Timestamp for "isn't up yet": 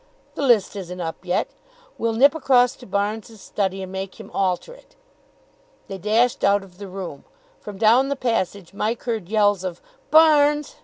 0.75-1.51